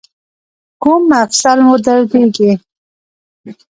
[0.81, 2.51] کوم مفصل مو دردیږي؟